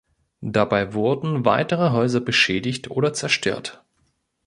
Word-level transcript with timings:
Dabei 0.41 0.95
wurden 0.95 1.45
weitere 1.45 1.91
Häuser 1.91 2.21
beschädigt 2.21 2.89
oder 2.89 3.13
zerstört. 3.13 3.83